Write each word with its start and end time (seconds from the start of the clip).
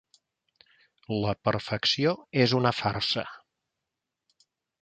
La 1.25 1.33
perfecció 1.49 2.15
és 2.47 2.57
una 2.63 2.75
farsa. 2.81 3.29